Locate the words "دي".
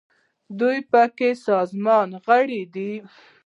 2.73-2.91